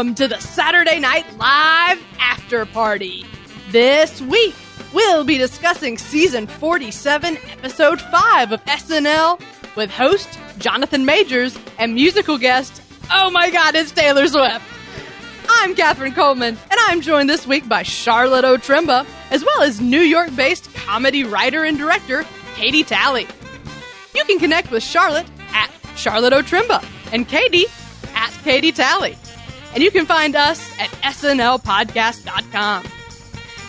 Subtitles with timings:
[0.00, 3.26] Welcome to the Saturday Night Live After Party.
[3.68, 4.54] This week,
[4.94, 9.38] we'll be discussing season 47, episode 5 of SNL
[9.76, 12.80] with host Jonathan Majors and musical guest,
[13.12, 14.64] oh my god, it's Taylor Swift.
[15.50, 20.00] I'm Catherine Coleman, and I'm joined this week by Charlotte O'Trimba, as well as New
[20.00, 23.26] York based comedy writer and director Katie Talley.
[24.14, 27.66] You can connect with Charlotte at Charlotte O'Trimba and Katie
[28.14, 29.18] at Katie Talley.
[29.74, 32.84] And you can find us at snlpodcast.com.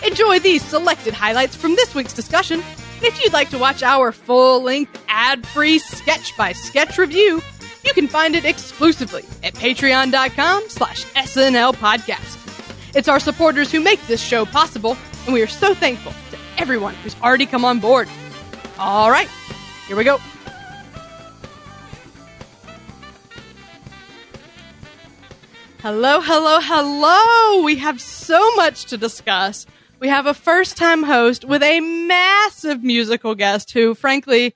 [0.05, 2.59] Enjoy these selected highlights from this week's discussion.
[2.61, 7.41] And if you'd like to watch our full length, ad free sketch by sketch review,
[7.83, 12.37] you can find it exclusively at patreon.com slash SNL podcast.
[12.95, 16.93] It's our supporters who make this show possible, and we are so thankful to everyone
[16.95, 18.09] who's already come on board.
[18.77, 19.29] All right,
[19.87, 20.19] here we go.
[25.81, 27.63] Hello, hello, hello.
[27.63, 29.65] We have so much to discuss.
[29.99, 34.55] We have a first time host with a massive musical guest who, frankly,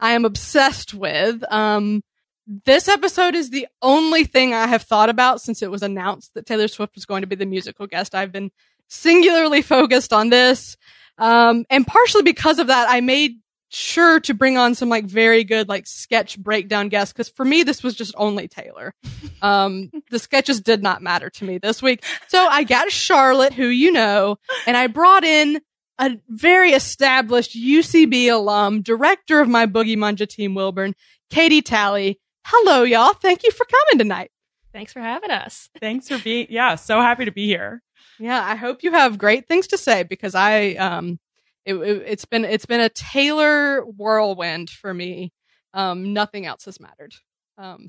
[0.00, 1.44] I am obsessed with.
[1.52, 2.00] Um,
[2.46, 6.46] this episode is the only thing I have thought about since it was announced that
[6.46, 8.14] Taylor Swift was going to be the musical guest.
[8.14, 8.50] I've been
[8.88, 10.78] singularly focused on this.
[11.18, 13.34] Um, and partially because of that, I made
[13.72, 17.62] sure to bring on some like very good like sketch breakdown guests because for me
[17.62, 18.94] this was just only Taylor.
[19.42, 23.66] Um, the sketches did not matter to me this week, so I got Charlotte, who
[23.66, 25.60] you know, and I brought in
[25.98, 30.94] a very established UCB alum, director of my Boogie Munja team, Wilburn,
[31.28, 32.20] Katie Talley.
[32.44, 33.14] Hello, y'all.
[33.14, 34.30] Thank you for coming tonight.
[34.72, 35.68] Thanks for having us.
[35.80, 37.82] Thanks for being, yeah, so happy to be here.
[38.18, 41.18] Yeah, I hope you have great things to say because I, um,
[41.64, 45.32] it, it, has been it's been a Taylor whirlwind for me.
[45.74, 47.14] Um, nothing else has mattered.
[47.58, 47.86] Um,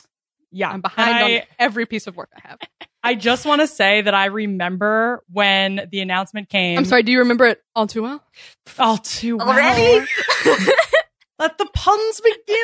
[0.52, 2.60] yeah, I'm behind I, on every piece of work I have.
[3.04, 6.78] I just want to say that I remember when the announcement came.
[6.78, 7.04] I'm sorry.
[7.04, 8.24] Do you remember it all too well?
[8.80, 9.50] All too well.
[9.50, 10.06] Already?
[11.40, 12.58] Let the puns begin.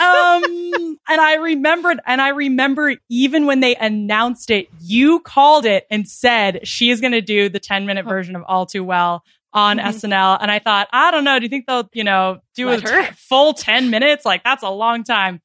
[0.00, 5.86] um, and I remembered, and I remember even when they announced it, you called it
[5.90, 9.24] and said she is going to do the 10 minute version of All Too Well
[9.52, 9.88] on mm-hmm.
[9.88, 10.38] SNL.
[10.40, 13.06] And I thought, I don't know, do you think they'll, you know, do Let a
[13.06, 14.24] t- full 10 minutes?
[14.24, 15.40] Like that's a long time.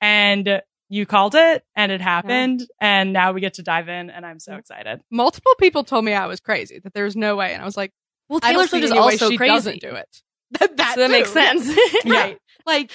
[0.00, 2.60] And you called it and it happened.
[2.60, 2.66] Yeah.
[2.80, 5.00] And now we get to dive in and I'm so excited.
[5.10, 7.52] Multiple people told me I was crazy, that there's no way.
[7.52, 7.92] And I was like,
[8.28, 9.52] well, Taylor Swift is also she crazy.
[9.52, 10.22] doesn't do it.
[10.52, 11.68] that, that, so that makes sense.
[12.04, 12.38] right.
[12.66, 12.90] Like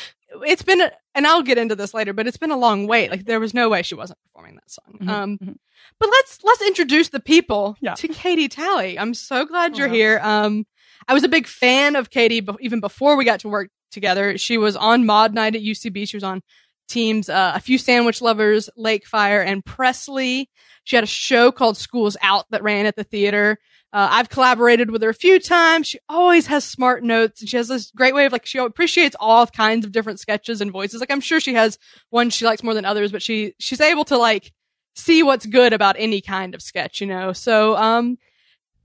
[0.46, 3.12] it's been, a, and I'll get into this later, but it's been a long wait.
[3.12, 4.98] Like there was no way she wasn't performing that song.
[5.00, 5.10] Mm-hmm.
[5.10, 5.52] Um, mm-hmm.
[6.00, 7.96] but let's, let's introduce the people yeah.
[7.96, 8.98] to Katie Talley.
[8.98, 10.20] I'm so glad you're here.
[10.22, 10.66] Um,
[11.08, 14.38] I was a big fan of Katie even before we got to work together.
[14.38, 16.08] She was on Maude Night at UCB.
[16.08, 16.42] She was on
[16.88, 20.50] teams, uh, a few sandwich lovers, Lake Fire and Presley.
[20.84, 23.58] She had a show called Schools Out that ran at the theater.
[23.94, 25.88] Uh, I've collaborated with her a few times.
[25.88, 29.16] She always has smart notes and she has this great way of like, she appreciates
[29.20, 31.02] all kinds of different sketches and voices.
[31.02, 31.78] Like I'm sure she has
[32.10, 34.54] one she likes more than others, but she, she's able to like
[34.96, 37.34] see what's good about any kind of sketch, you know?
[37.34, 38.18] So, um,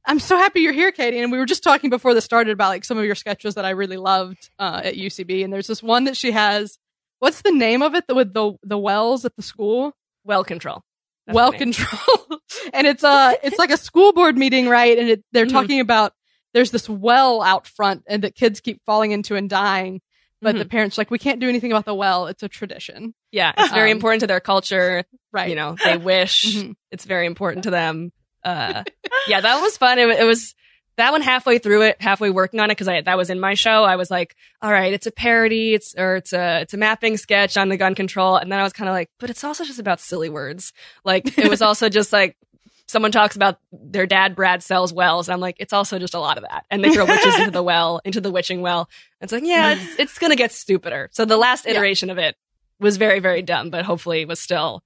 [0.07, 1.19] I'm so happy you're here, Katie.
[1.19, 3.65] And we were just talking before this started about like some of your sketches that
[3.65, 5.43] I really loved uh, at UCB.
[5.45, 6.79] And there's this one that she has.
[7.19, 8.05] What's the name of it?
[8.09, 9.93] With the the wells at the school?
[10.23, 10.83] Well control.
[11.27, 12.27] That's well control.
[12.73, 14.99] and it's uh it's like a school board meeting, right?
[14.99, 15.55] And it, they're mm-hmm.
[15.55, 16.13] talking about
[16.55, 20.01] there's this well out front and that kids keep falling into and dying.
[20.43, 20.59] But mm-hmm.
[20.59, 22.27] the parents like we can't do anything about the well.
[22.27, 23.15] It's a tradition.
[23.33, 25.05] Yeah, it's very um, important to their culture.
[25.33, 25.49] Right.
[25.49, 26.45] You know, they wish.
[26.45, 26.73] Mm-hmm.
[26.91, 28.13] It's very important to them
[28.47, 28.85] uh,
[29.27, 29.99] yeah, that was fun.
[29.99, 30.55] It, it, was
[30.97, 33.55] that one halfway through it, halfway working on it because I that was in my
[33.55, 33.83] show.
[33.83, 37.17] I was like, all right, it's a parody, it's or it's a it's a mapping
[37.17, 39.65] sketch on the gun control, and then I was kind of like, but it's also
[39.65, 40.73] just about silly words.
[41.05, 42.37] Like it was also just like
[42.87, 45.29] someone talks about their dad Brad sells wells.
[45.29, 46.65] And I'm like, it's also just a lot of that.
[46.71, 48.89] And they throw witches into the well, into the witching well.
[49.21, 51.09] It's like, yeah, it's it's gonna get stupider.
[51.13, 52.13] So the last iteration yeah.
[52.13, 52.37] of it
[52.79, 54.83] was very, very dumb, but hopefully was still,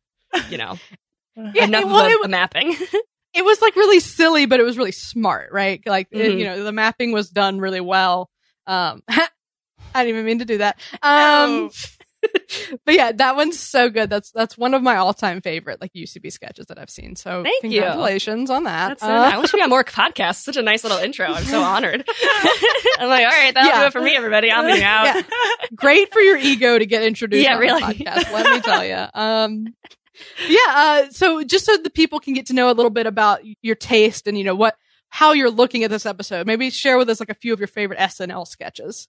[0.48, 0.78] you know,
[1.36, 2.76] yeah, enough well, of a, it, a mapping.
[3.34, 5.82] it was like really silly, but it was really smart, right?
[5.86, 6.20] Like, mm-hmm.
[6.20, 8.30] it, you know, the mapping was done really well.
[8.66, 10.78] Um, I didn't even mean to do that.
[11.02, 11.70] Um, no.
[12.84, 14.10] but yeah, that one's so good.
[14.10, 17.16] That's that's one of my all time favorite like UCB sketches that I've seen.
[17.16, 18.56] So Thank congratulations you.
[18.56, 19.02] on that.
[19.02, 20.42] Uh, I wish we had more podcasts.
[20.42, 21.26] Such a nice little intro.
[21.26, 22.08] I'm so honored.
[22.98, 23.80] I'm like, all right, that'll yeah.
[23.80, 24.50] do it for me, everybody.
[24.50, 25.04] I'm out.
[25.04, 25.22] Yeah.
[25.74, 27.42] Great for your ego to get introduced.
[27.42, 27.82] Yeah, really.
[27.82, 28.32] podcast.
[28.32, 29.06] Let me tell you.
[29.14, 29.74] Um,
[30.48, 30.58] yeah.
[30.68, 33.74] Uh, so just so the people can get to know a little bit about your
[33.76, 34.76] taste and, you know, what,
[35.08, 37.68] how you're looking at this episode, maybe share with us like a few of your
[37.68, 39.08] favorite SNL sketches.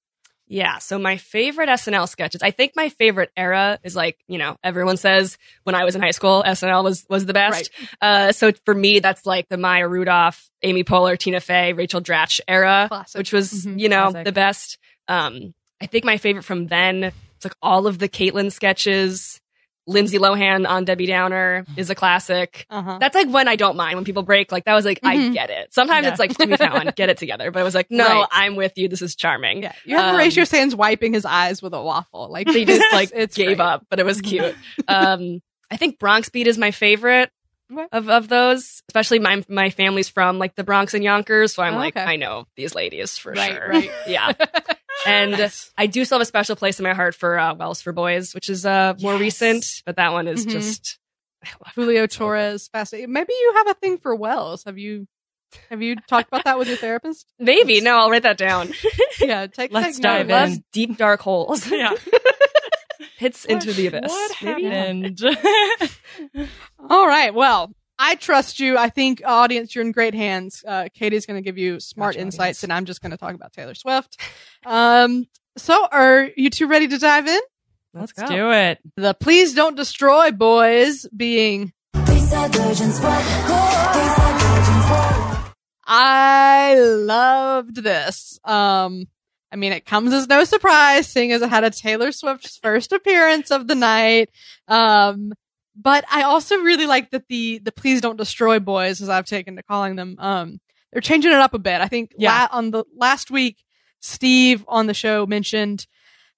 [0.51, 0.77] Yeah.
[0.79, 4.97] So my favorite SNL sketches, I think my favorite era is like, you know, everyone
[4.97, 7.71] says when I was in high school, SNL was, was the best.
[8.01, 12.39] Uh, so for me, that's like the Maya Rudolph, Amy Poehler, Tina Fey, Rachel Dratch
[12.47, 13.17] era, Classic.
[13.17, 13.79] which was, Mhm.
[13.79, 14.25] you know, Classic.
[14.25, 14.77] the best.
[15.07, 19.40] Um, I think my favorite from then, it's like all of the Caitlyn sketches.
[19.87, 22.65] Lindsay Lohan on Debbie Downer is a classic.
[22.69, 22.97] Uh-huh.
[22.99, 24.51] That's like when I don't mind when people break.
[24.51, 25.33] Like that was like I Mhm.
[25.33, 25.73] get it.
[25.73, 26.11] Sometimes Yeah.
[26.11, 27.49] it's like Jimmy Fallon, get it together.
[27.51, 28.27] But it was like no, Right.
[28.31, 28.87] I'm with you.
[28.87, 29.63] This is charming.
[29.63, 32.29] Yeah, you have Um, Horatio Sanz wiping his eyes with a waffle.
[32.31, 33.59] Like They just like it's gave great.
[33.59, 34.55] up, but it was cute.
[34.87, 35.39] um,
[35.71, 37.31] I think Bronx Beat is my favorite
[37.91, 38.83] of of those.
[38.89, 42.05] Especially my my family's from like the Bronx and Yonkers, so I'm Oh, like okay.
[42.05, 43.67] I know these ladies for Right, sure.
[43.69, 43.91] right.
[44.07, 44.31] Yeah.
[45.05, 45.71] And Nice.
[45.77, 48.33] I do still have a special place in my heart for uh, Wells for Boys,
[48.35, 49.21] which is uh, more Yes.
[49.21, 50.51] recent, but that one is Mhm.
[50.51, 50.99] just
[51.75, 53.11] Julio Torres, fascinating.
[53.11, 54.63] Maybe you have a thing for Wells.
[54.65, 55.07] Have you?
[55.69, 57.25] Have you talked about that with your therapist?
[57.39, 57.81] maybe.
[57.81, 58.71] No, I'll write that down.
[59.19, 60.49] Yeah, take Let's take dive note.
[60.49, 60.63] In.
[60.71, 61.67] deep dark holes.
[61.69, 61.93] Yeah.
[63.17, 64.09] Hits into the abyss.
[64.11, 65.21] What happened?
[66.89, 67.33] All right.
[67.33, 67.71] Well,
[68.03, 68.79] I trust you.
[68.79, 70.63] I think audience, you're in great hands.
[70.67, 72.63] Uh, Katie's going to give you smart Gotcha, insights, audience.
[72.63, 74.19] and I'm just going to talk about Taylor Swift.
[74.65, 77.39] Um, so, are you two ready to dive in?
[77.93, 78.35] Let's, Let's go.
[78.35, 78.79] do it.
[78.95, 83.23] The Please Don't Destroy Boys being They said virgins what?
[83.93, 85.53] They said virgins what?
[85.85, 88.39] I loved this.
[88.45, 89.05] Um,
[89.51, 92.93] I mean, it comes as no surprise, seeing as it had a Taylor Swift's first
[92.93, 94.29] appearance of the night.
[94.67, 95.33] Um,
[95.75, 99.55] but I also really like that the the Please Don't Destroy Boys, as I've taken
[99.55, 100.59] to calling them, um,
[100.91, 101.81] they're changing it up a bit.
[101.81, 102.47] I think Yeah.
[102.51, 103.63] la- on the last week,
[103.99, 105.87] Steve on the show mentioned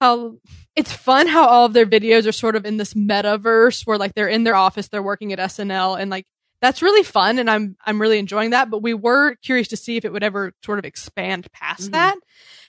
[0.01, 0.37] how
[0.75, 4.13] it's fun how all of their videos are sort of in this metaverse where like
[4.15, 6.25] they're in their office, they're working at SNL, and like
[6.61, 8.69] that's really fun and I'm I'm really enjoying that.
[8.69, 11.93] But we were curious to see if it would ever sort of expand past Mhm.
[11.93, 12.15] that.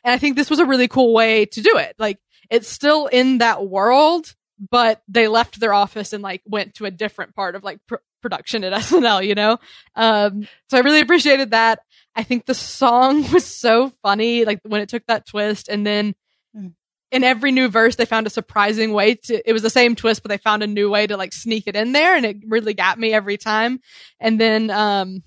[0.05, 1.95] And I think this was a really cool way to do it.
[1.99, 2.19] Like
[2.51, 6.91] it's still in that world, but they left their office and like went to a
[6.91, 9.59] different part of like pr- production at SNL, you know?
[9.95, 11.81] Um, so I really appreciated that.
[12.17, 16.15] I think the song was so funny, like when it took that twist and then
[16.57, 16.73] Mm.
[17.11, 20.23] in every new verse they found a surprising way to it was the same twist
[20.23, 22.75] but they found a new way to like sneak it in there and it really
[22.75, 23.81] got me every time
[24.21, 25.25] and then um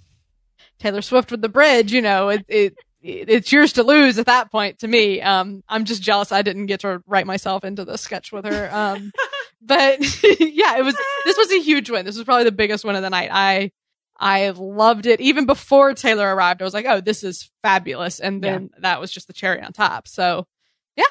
[0.80, 2.76] taylor swift with the bridge you know it, it
[3.08, 6.66] it's yours to lose at that point to me um i'm just jealous i didn't
[6.66, 9.12] get to write myself into the sketch with her um
[9.62, 10.00] but
[10.40, 10.96] yeah it was
[11.26, 13.72] this was a huge win this was probably the biggest win of the night i
[14.20, 15.22] I loved it.
[15.22, 18.20] Even before Taylor arrived, I was like, oh, this is fabulous.
[18.20, 20.08] And then that was just the cherry on top.
[20.08, 20.48] So,
[20.96, 21.06] yeah,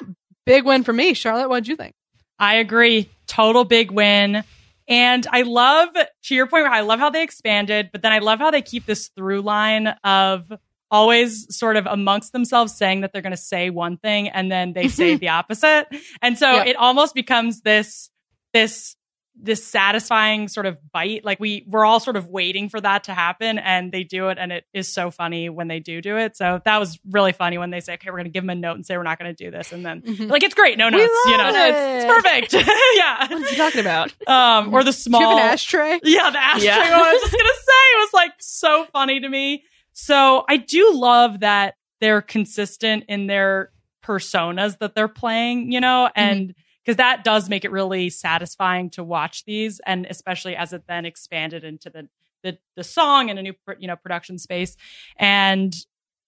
[0.45, 1.13] big win for me.
[1.13, 1.95] Charlotte, what did you think?
[2.37, 3.09] I agree.
[3.25, 4.43] Total big win.
[4.89, 5.89] And I love,
[6.23, 8.85] to your point, I love how they expanded, but then I love how they keep
[8.85, 10.51] this through line of
[10.89, 14.73] always sort of amongst themselves saying that they're going to say one thing and then
[14.73, 15.87] they say the opposite.
[16.21, 18.09] And so it almost becomes this,
[18.53, 18.95] this,
[19.39, 21.23] this satisfying sort of bite.
[21.23, 24.39] Like we, we're all sort of waiting for that to happen and they do it.
[24.39, 26.35] And it is so funny when they do do it.
[26.35, 28.55] So that was really funny when they say, okay, we're going to give them a
[28.55, 29.71] note and say, we're not going to do this.
[29.73, 30.29] And then Mhm.
[30.31, 30.77] like, it's great.
[30.79, 32.53] No notes, you know, love it's, it's perfect.
[32.95, 33.27] yeah.
[33.27, 34.11] What are you talking about?
[34.27, 35.99] Um, or the small you have an ashtray?
[36.03, 36.97] yeah, the ashtray Yeah.
[36.97, 37.07] one.
[37.07, 39.63] I was just gonna say it was like so funny to me.
[39.99, 43.71] So I do love that they're consistent in their
[44.05, 46.19] personas that they're playing, you know, mm-hmm.
[46.19, 50.83] and because that does make it really satisfying to watch these, and especially as it
[50.87, 52.07] then expanded into the
[52.43, 54.77] the the song and a new you know production space.
[55.17, 55.73] And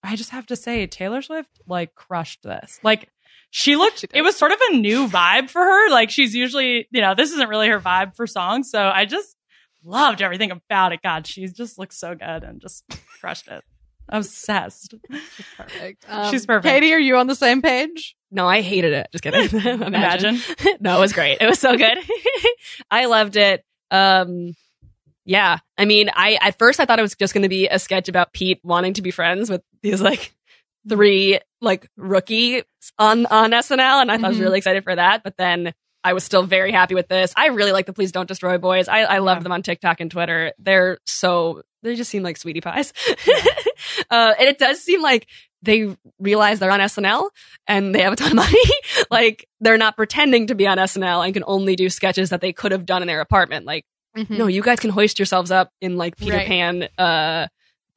[0.02, 2.80] I just have to say, Taylor Swift like crushed this.
[2.82, 3.08] Like
[3.50, 5.90] she looked She it was sort of a new vibe for her.
[5.90, 8.68] Like she's usually, you know, this isn't really her vibe for songs.
[8.68, 9.36] So I just
[9.84, 11.02] loved everything about it.
[11.04, 12.84] God, she just looks so good and just
[13.20, 13.62] crushed it.
[14.08, 14.94] Obsessed.
[15.56, 16.04] Perfect.
[16.30, 16.64] She's perfect.
[16.72, 18.16] Katie, are you on the same page?
[18.32, 19.08] No, I hated it.
[19.12, 19.60] Just kidding.
[19.64, 19.84] Imagine.
[19.94, 20.40] Imagine.
[20.80, 21.38] no, it was great.
[21.40, 21.96] It was so good.
[22.90, 23.64] I loved it.
[23.90, 24.54] Um,
[25.24, 25.58] yeah.
[25.78, 28.08] I mean, I at first I thought it was just going to be a sketch
[28.08, 30.34] about Pete wanting to be friends with these like
[30.88, 32.64] three like rookies
[32.98, 35.22] on on SNL, and I thought I was really excited for that.
[35.22, 35.72] But then
[36.02, 37.32] I was still very happy with this.
[37.36, 38.88] I really like the Please Don't Destroy Boys.
[38.88, 39.42] I I love Yeah.
[39.44, 40.52] them on TikTok and Twitter.
[40.58, 42.92] They're so they just seem like sweetie pies,
[44.10, 45.26] uh, and it does seem like
[45.62, 47.28] they realize they're on SNL
[47.66, 48.58] and they have a ton of money.
[49.10, 52.52] like they're not pretending to be on SNL and can only do sketches that they
[52.52, 53.66] could have done in their apartment.
[53.66, 53.84] Like,
[54.28, 56.46] no, you guys can hoist yourselves up in like Peter Right.
[56.46, 57.46] Pan uh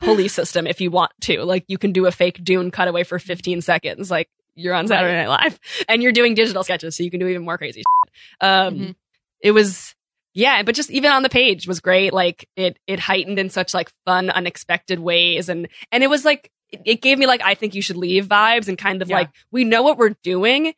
[0.02, 1.44] pulley system if you want to.
[1.44, 4.12] Like you can do a fake Dune cutaway for 15 seconds.
[4.12, 7.28] Like you're on Saturday Night Live and you're doing digital sketches, so you can do
[7.28, 7.80] even more crazy.
[7.82, 8.14] Shit.
[8.50, 8.96] Um, Mhm.
[9.42, 9.96] it was.
[10.34, 12.14] Yeah, but just even on the page was great.
[12.14, 16.52] Like it, it heightened in such like fun, unexpected ways, and and it was like
[16.72, 19.18] it, it gave me like I think you should leave vibes and kind of Yeah.
[19.18, 20.74] like we know what we're doing,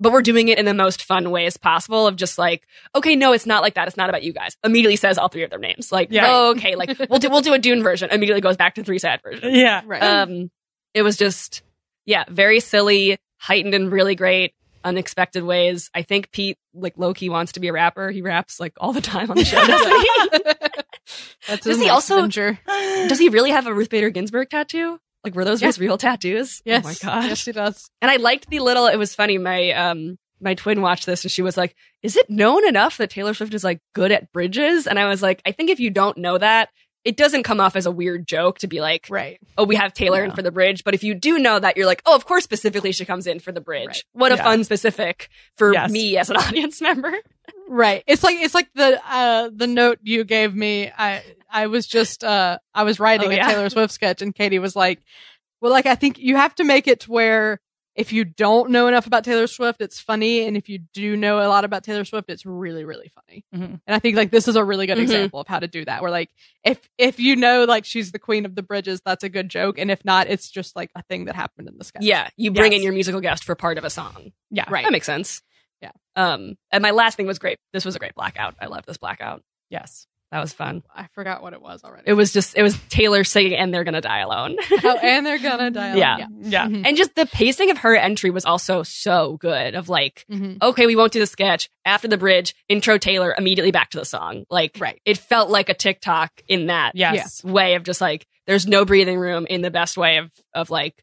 [0.00, 2.06] but we're doing it in the most fun ways possible.
[2.06, 3.86] Of just like, okay, no, it's not like that.
[3.86, 4.56] It's not about you guys.
[4.64, 5.92] Immediately says all three of their names.
[5.92, 6.24] Like, Yeah.
[6.28, 8.08] oh, okay, like we'll do we'll do a Dune version.
[8.10, 9.54] Immediately goes back to three sad version.
[9.54, 9.82] Yeah.
[9.84, 10.02] Right.
[10.02, 10.50] Um,
[10.94, 11.62] it was just
[12.06, 14.54] yeah, very silly, heightened and really great.
[14.84, 15.90] Unexpected ways.
[15.94, 18.10] I think Pete, like lowkey, wants to be a rapper.
[18.10, 19.64] He raps like all the time on the show.
[19.64, 20.40] Doesn't he?
[21.48, 22.58] That's Does he also- venture.
[22.66, 24.98] Does he really have a Ruth Bader Ginsburg tattoo?
[25.24, 25.68] Like, were those Yeah.
[25.68, 26.62] his real tattoos?
[26.64, 26.84] Yes.
[26.84, 27.28] Oh my gosh.
[27.28, 27.90] Yes, he does.
[28.00, 29.36] And I liked the little, it was funny.
[29.38, 33.10] My, um, my twin watched this and she was like, is it known enough that
[33.10, 34.86] Taylor Swift is like good at bridges?
[34.86, 36.70] And I was like, I think if you don't know that,
[37.04, 39.40] it doesn't come off as a weird joke to be like, Right.
[39.56, 40.84] oh, we have Taylor in for the bridge.
[40.84, 43.40] But if you do know that, you're like, oh, of course, specifically she comes in
[43.40, 43.86] for the bridge.
[43.86, 44.04] Right.
[44.12, 44.42] What a Yeah.
[44.44, 45.90] fun specific for Yes.
[45.90, 47.12] me as an audience member.
[47.68, 48.04] Right.
[48.06, 50.90] It's like it's like the uh the note you gave me.
[50.96, 53.48] I I was just uh I was writing Oh, a yeah.
[53.48, 55.00] Taylor Swift sketch and Katie was like,
[55.60, 57.60] "Well, like I think you have to make it to where
[58.00, 61.38] if you don't know enough about Taylor Swift, it's funny, and if you do know
[61.38, 63.80] a lot about Taylor Swift, it's really really funny." Mhm.
[63.86, 65.02] And I think like this is a really good Mhm.
[65.02, 66.02] example of how to do that.
[66.02, 66.30] Where like
[66.64, 69.78] if if you know like she's the queen of the bridges, that's a good joke,
[69.78, 72.02] and if not, it's just like a thing that happened in the sketch.
[72.02, 72.28] Yeah.
[72.36, 72.78] You bring Yes.
[72.80, 74.32] in your musical guest for part of a song.
[74.50, 74.64] Yeah.
[74.68, 74.84] Right.
[74.84, 75.42] That makes sense.
[75.82, 75.92] Yeah.
[76.16, 77.58] Um, and my last thing was great.
[77.72, 78.54] This was a great blackout.
[78.60, 79.42] I love this blackout.
[79.70, 80.06] Yes.
[80.30, 80.84] That was fun.
[80.94, 82.04] I forgot what it was already.
[82.06, 84.56] It was just, it was Taylor singing and they're gonna die alone.
[84.84, 85.96] oh, and they're gonna die.
[85.96, 86.26] Yeah.
[86.40, 86.66] Yeah.
[86.66, 86.86] Mhm.
[86.86, 90.62] and just the pacing of her entry was also so good of like, Mhm.
[90.62, 94.04] okay, we won't do the sketch after the bridge, intro Taylor, immediately back to the
[94.04, 94.44] song.
[94.50, 95.00] Like, Right.
[95.04, 97.42] it felt like a TikTok in that Yes.
[97.42, 100.94] way of just like, there's no breathing room in the best way of, of like,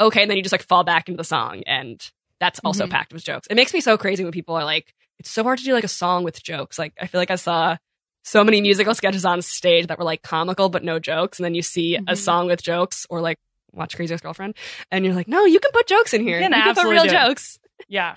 [0.00, 2.04] okay, and then you just like fall back into the song and
[2.40, 2.90] that's also Mhm.
[2.90, 3.46] packed with jokes.
[3.48, 5.84] It makes me so crazy when people are like, it's so hard to do like
[5.84, 6.80] a song with jokes.
[6.80, 7.76] Like, I feel like I saw
[8.22, 11.54] so many musical sketches on stage that were like comical but no jokes, and then
[11.54, 12.16] you see a Mhm.
[12.16, 13.38] song with jokes or like
[13.72, 14.54] watch Crazy Ex-Girlfriend,
[14.90, 16.36] and you're like, no, you can put jokes in here.
[16.40, 17.12] You can put absolutely real do it.
[17.12, 17.58] jokes.
[17.88, 18.16] Yeah.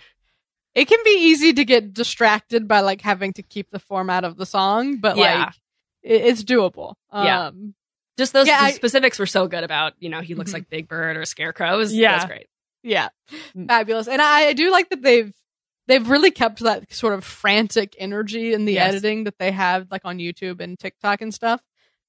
[0.76, 4.36] it can be easy to get distracted by like having to keep the format of
[4.36, 5.46] the song, but Yeah.
[5.46, 5.54] like
[6.04, 6.96] it, it's doable.
[7.14, 7.48] Yeah.
[7.48, 7.74] Um,
[8.18, 10.56] Just those Yeah, I- specifics were so good about, you know, he looks Mhm.
[10.56, 11.74] like Big Bird or a Scarecrow.
[11.74, 12.12] It was, Yeah.
[12.12, 12.48] it was great.
[12.84, 13.08] yeah,
[13.56, 13.68] Mm.
[13.70, 14.08] fabulous.
[14.10, 15.34] And I, I do like that they've
[15.88, 18.90] they've really kept that sort of frantic energy in the Yes.
[18.90, 21.62] editing that they have like on YouTube and TikTok and stuff.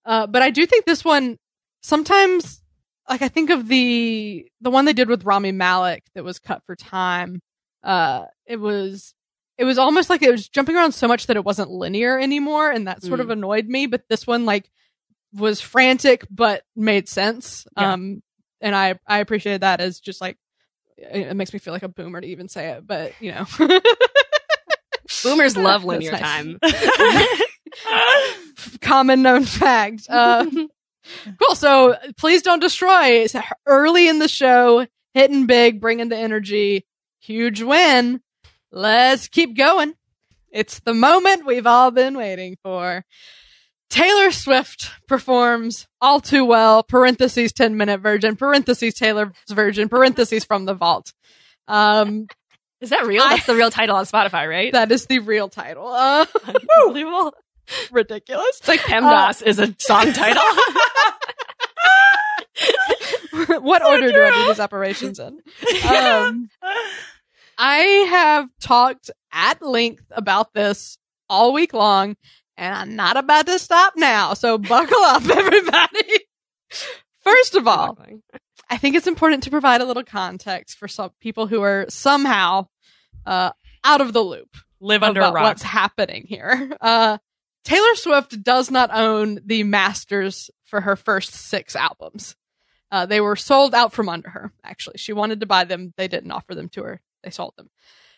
[0.04, 1.38] Uh, but I do think this one
[1.82, 2.62] sometimes
[3.08, 6.62] like I think of the the one they did with Rami Malek that was cut
[6.66, 7.40] for time.
[7.82, 9.14] Uh, it was
[9.58, 12.70] it was almost like it was jumping around so much that it wasn't linear anymore,
[12.70, 13.86] and that sort of annoyed me.
[13.86, 14.70] But this one like
[15.32, 17.66] was frantic but made sense.
[17.76, 17.92] Yeah.
[17.92, 18.22] Um,
[18.60, 20.36] and I I appreciated that as just like
[20.98, 23.46] it, makes me feel like a boomer to even say it, but you know.
[25.22, 26.20] Boomers love linear nice.
[26.20, 26.58] time.
[28.80, 30.06] common known fact.
[30.08, 30.46] Uh,
[31.40, 31.54] cool.
[31.54, 33.22] So please don't destroy.
[33.22, 33.36] It's
[33.66, 36.86] early in the show, hitting big, bringing the energy,
[37.20, 38.20] huge win.
[38.70, 39.94] Let's keep going.
[40.50, 43.04] It's the moment we've all been waiting for.
[43.88, 50.64] Taylor Swift performs all too well, parentheses 10 minute version, parentheses Taylor's version, parentheses from
[50.64, 51.12] the vault.
[51.68, 52.26] Um,
[52.80, 53.22] Is that real?
[53.22, 54.72] I- That's the real title on Spotify, right?
[54.72, 55.88] that is the real title.
[55.88, 57.34] Uh, Unbelievable.
[57.90, 58.58] ridiculous.
[58.58, 60.42] It's like PEMDAS is a song title.
[63.60, 65.40] what order do I do these operations in?
[65.88, 66.48] Um,
[67.58, 67.78] I
[68.10, 72.16] have talked at length about this all week long,
[72.56, 74.34] and I'm not about to stop now.
[74.34, 76.26] So buckle up, everybody.
[77.22, 77.98] First of all,
[78.70, 82.66] I think it's important to provide a little context for some people who are somehow
[83.24, 83.50] uh,
[83.84, 85.42] out of the loop Live under a rock.
[85.44, 86.76] what's happening here.
[86.80, 87.18] Uh,
[87.64, 92.36] Taylor Swift does not own the masters for her first six albums.
[92.92, 94.98] Uh, they were sold out from under her, actually.
[94.98, 95.92] She wanted to buy them.
[95.96, 97.00] They didn't offer them to her.
[97.24, 97.68] They sold them.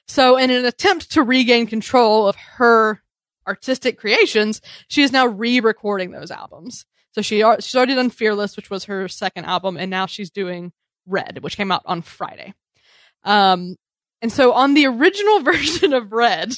[0.06, 3.02] So in an attempt to regain control of her
[3.48, 6.86] artistic creations, she is now re-recording those albums.
[7.12, 10.72] So she started on Fearless, which was her second album, and now she's doing
[11.06, 12.54] Red, which came out on Friday.
[13.24, 13.76] Um,
[14.22, 16.52] and so on the original version of Red,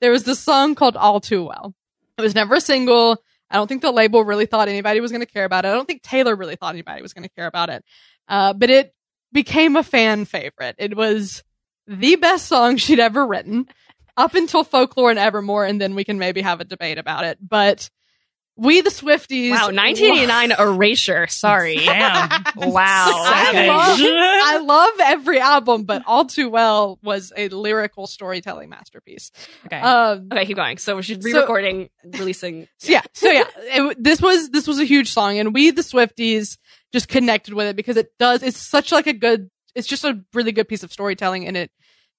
[0.00, 1.74] there was this song called All Too Well.
[2.16, 3.22] It was never a single.
[3.50, 5.68] I don't think the label really thought anybody was going to care about it.
[5.68, 7.84] I don't think Taylor really thought anybody was going to care about it.
[8.28, 8.94] Uh, but it
[9.32, 10.76] became a fan favorite.
[10.78, 11.42] It was
[11.86, 13.66] the best song she'd ever written
[14.16, 17.38] up until Folklore and Evermore, and then we can maybe have a debate about it.
[17.40, 17.88] But
[18.56, 19.52] We the Swifties.
[19.52, 21.26] Wow, 1989 erasure.
[21.28, 21.76] Sorry.
[21.76, 22.28] Damn.
[22.56, 23.06] Wow.
[23.24, 29.30] I love, I love every album, but All Too Well was a lyrical storytelling masterpiece.
[29.66, 29.80] okay.
[29.80, 30.76] Um, Okay, keep going.
[30.78, 32.68] So we should re-recording, releasing.
[32.78, 35.82] So yeah, so yeah, it, this was this was a huge song, and we the
[35.82, 36.58] Swifties
[36.92, 38.42] just connected with it because it does.
[38.42, 39.48] It's such like a good.
[39.74, 41.70] It's just a really good piece of storytelling, and it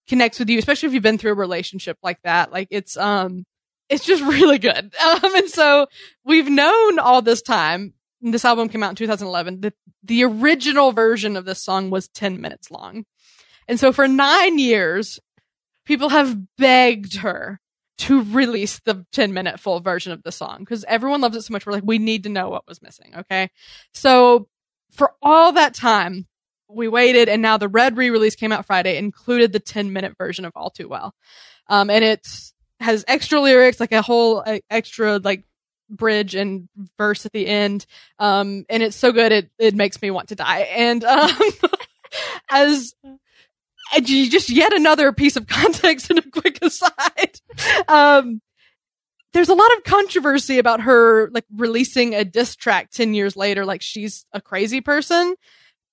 [0.08, 2.52] connects with you, especially if you've been through a relationship like that.
[2.52, 3.46] Like it's um,
[3.90, 4.94] it's just really good.
[4.96, 5.88] Um, and so
[6.24, 7.94] we've known all this time.
[8.22, 9.62] This album came out in 2011.
[9.62, 13.06] The the original version of this song was 10 minutes long,
[13.68, 15.20] and so for nine years,
[15.86, 17.60] people have begged her
[18.02, 21.52] to release the 10 minute full version of the song because everyone loves it so
[21.52, 21.66] much.
[21.66, 23.14] We're like, we need to know what was missing.
[23.16, 23.50] Okay.
[23.94, 24.48] So
[24.92, 26.26] for all that time,
[26.74, 30.46] we waited and now the red re-release came out Friday, included the 10 minute version
[30.46, 31.14] of All Too Well.
[31.68, 32.28] Um, and it
[32.80, 35.44] has extra lyrics, like a whole extra like
[35.90, 37.86] bridge and verse at the end.
[38.20, 39.32] Um, and it's so good.
[39.32, 40.62] It, it makes me want to die.
[40.62, 41.32] And, um,
[42.50, 42.94] as
[44.02, 47.40] just yet another piece of context and a quick aside.
[47.88, 48.42] Um,
[49.34, 53.66] there's a lot of controversy about her like releasing a diss track 10 years later,
[53.66, 55.36] like she's a crazy person.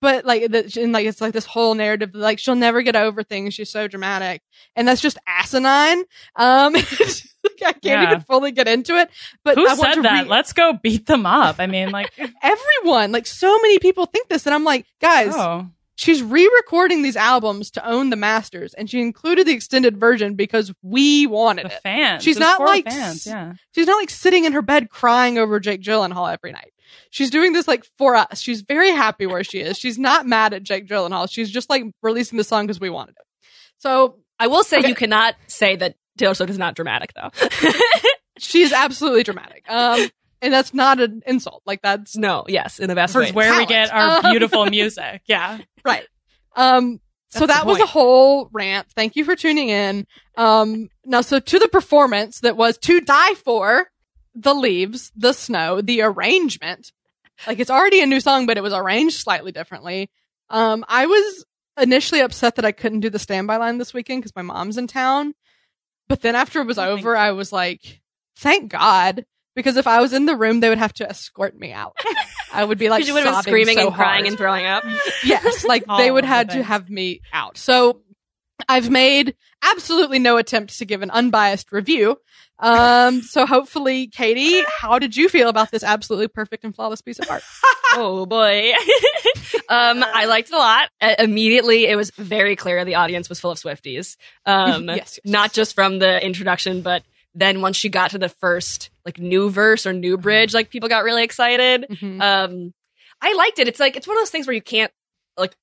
[0.00, 2.94] But like, that, and like, it's like this whole narrative, that, like, she'll never get
[2.96, 3.54] over things.
[3.54, 4.42] She's so dramatic.
[4.76, 5.98] And that's just asinine.
[6.36, 6.80] Um, I
[7.72, 8.02] can't Yeah.
[8.04, 9.10] even fully get into it.
[9.44, 10.22] But Who I want said that?
[10.24, 11.56] re- Let's go beat them up.
[11.58, 12.12] I mean, like,
[12.42, 14.46] everyone, like, so many people think this.
[14.46, 19.00] And I'm like, guys, oh, she's re-recording these albums to own the masters and she
[19.00, 22.22] included the extended version because we wanted the it fans.
[22.22, 23.26] She's not like fans.
[23.26, 23.54] Yeah.
[23.74, 26.72] she's not like sitting in her bed crying over jake gyllenhaal every night
[27.10, 30.52] she's doing this like for us she's very happy where she is she's not mad
[30.54, 33.26] at jake gyllenhaal she's just like releasing the song because we wanted it
[33.78, 34.88] so I will say Okay.
[34.88, 37.30] you cannot say that Taylor Swift is not dramatic though.
[38.38, 40.08] she's absolutely dramatic um
[40.40, 43.28] and that's not an insult like that's no, yes, in the best This way.
[43.28, 45.22] is where we get our Um, beautiful music.
[45.26, 45.58] Yeah.
[45.84, 46.06] Right.
[46.54, 48.86] Um, so That's the that was a whole rant.
[48.94, 50.06] Thank you for tuning in.
[50.36, 53.88] Um, now, so to the performance that was to die for
[54.34, 56.92] the leaves, the snow, the arrangement.
[57.46, 60.10] Like it's already a new song, but it was arranged slightly differently.
[60.50, 61.44] Um, I was
[61.80, 64.86] initially upset that I couldn't do the standby line this weekend because my mom's in
[64.86, 65.34] town.
[66.08, 68.00] But then after it was Oh, over, I was like,
[68.36, 69.24] thank God.
[69.54, 71.96] Because if I was in the room, they would have to escort me out.
[72.52, 74.66] I would be like, you would have been screaming so and crying hard and throwing
[74.66, 74.84] up.
[75.24, 77.58] yes, like they would of have to have me out.
[77.58, 78.00] So
[78.68, 82.18] I've made absolutely no attempt to give an unbiased review.
[82.60, 87.18] Um, so hopefully, Katie, how did you feel about this absolutely perfect and flawless piece
[87.18, 87.42] of art?
[87.94, 88.72] oh boy.
[89.68, 90.88] um, I liked it a lot.
[91.00, 94.16] Uh, immediately, it was very clear the audience was full of Swifties.
[94.44, 97.02] Um, Yes, yes, not just from the introduction, but
[97.34, 100.88] then once she got to the first like new verse or new bridge, like people
[100.88, 101.86] got really excited.
[101.90, 102.20] Mhm.
[102.20, 102.74] Um,
[103.20, 103.68] I liked it.
[103.68, 104.92] It's like it's one of those things where you can't
[105.36, 105.54] like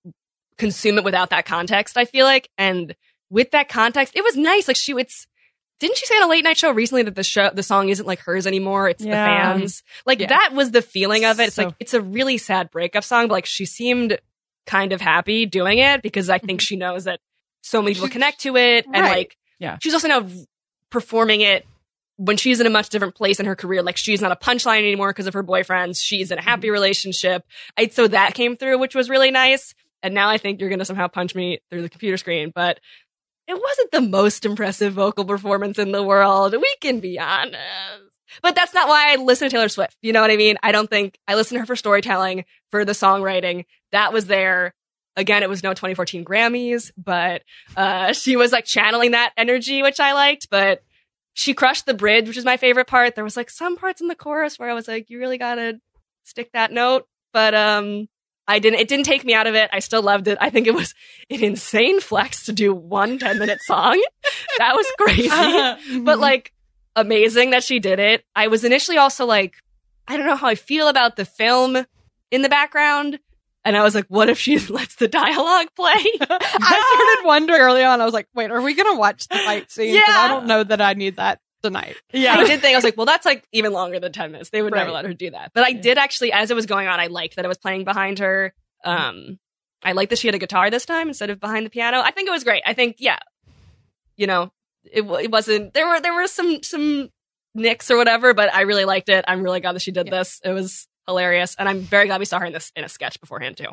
[0.58, 1.98] consume it without that context.
[1.98, 2.96] I feel like, and
[3.30, 4.68] with that context, it was nice.
[4.68, 5.28] Like she, it's
[5.80, 8.06] didn't she say on a late night show recently that the show the song isn't
[8.06, 8.88] like hers anymore?
[8.90, 9.12] It's Yeah.
[9.54, 9.84] the fans.
[10.06, 10.28] Like Yeah.
[10.28, 11.48] that was the feeling of it.
[11.48, 14.18] It's So- like it's a really sad breakup song, but like she seemed
[14.66, 17.20] kind of happy doing it because I think she knows that
[17.62, 19.04] so many people connect to it, and Mm-hmm.
[19.04, 19.18] Right.
[19.18, 19.78] like Yeah.
[19.82, 20.28] she's also now
[20.90, 21.66] performing it
[22.18, 23.82] when she's in a much different place in her career.
[23.84, 26.02] Like she's not a punchline anymore because of her boyfriends.
[26.02, 27.44] She's in a happy relationship.
[27.78, 29.74] I, so that came through, which was really nice.
[30.02, 32.80] And now I think you're going to somehow punch me through the computer screen, but
[33.48, 36.54] it wasn't the most impressive vocal performance in the world.
[36.54, 37.60] We can be honest.
[38.42, 39.96] But that's not why I listen to Taylor Swift.
[40.02, 40.58] You know what I mean?
[40.64, 43.66] I don't think I listen to her for storytelling, for the songwriting.
[43.92, 44.74] That was there.
[45.16, 47.44] Again, it was no 2014 Grammys, but
[47.78, 50.50] uh, she was like channeling that energy, which I liked.
[50.50, 50.84] But
[51.34, 53.16] she crushed the bridge, which is my favorite part.
[53.16, 55.80] There was like some parts in the chorus where I was like, you really gotta
[56.24, 57.08] stick that note.
[57.32, 58.08] But um
[58.48, 59.70] I didn't it didn't take me out of it.
[59.74, 60.38] I still loved it.
[60.42, 60.94] I think it was
[61.30, 64.02] an insane flex to do one 10 minute song.
[64.60, 65.30] that was crazy.
[65.30, 66.04] Mm-hmm.
[66.04, 66.52] but like
[66.96, 68.24] amazing that she did it.
[68.36, 69.56] I was initially also like,
[70.08, 71.78] I don't know how I feel about the film
[72.32, 73.20] in the background.
[73.66, 75.92] And I was like, what if she lets the dialogue play?
[75.96, 78.00] I started wondering early on.
[78.00, 79.96] I was like, wait, are we going to watch the fight scenes?
[79.96, 80.16] And Yeah.
[80.16, 81.96] I don't know that I need that tonight.
[82.14, 82.36] yeah.
[82.36, 84.50] I did think I was like, well, that's like even longer than ten minutes.
[84.50, 85.52] They would never let her do that.
[85.54, 87.84] But I did actually, as it was going on, I liked that it was playing
[87.84, 88.54] behind her.
[88.84, 89.40] Um,
[89.84, 92.02] I liked that she had a guitar this time instead of behind the piano.
[92.04, 92.64] I think it was great.
[92.66, 93.20] I think, yeah,
[94.16, 94.52] you know,
[94.84, 97.10] it it wasn't there were there were some some
[97.54, 99.26] nicks or whatever, but I really liked it.
[99.28, 100.18] I'm really glad that she did Yeah.
[100.20, 100.42] this.
[100.44, 103.20] It was hilarious, and I'm very glad we saw her in this in a sketch
[103.20, 103.68] beforehand too.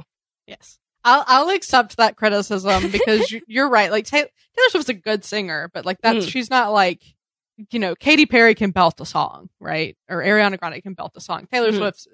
[0.47, 0.79] Yes.
[1.05, 3.91] I'll, I'll accept that criticism because you- you're right.
[3.91, 6.29] Like Taylor, Taylor Swift's a good singer, but like that's, Mm.
[6.31, 7.01] she's not like
[7.71, 9.97] you know, Katy Perry can belt a song, right?
[10.09, 11.47] Or Ariana Grande can belt a song.
[11.53, 11.79] Taylor Mhm.
[11.79, 12.09] Swift's,